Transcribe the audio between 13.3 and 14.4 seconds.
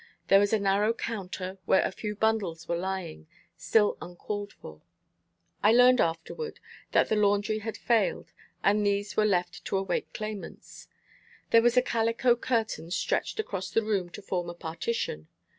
across the room to